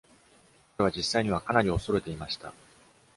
[0.79, 2.53] 彼は実際にはかなり恐れていました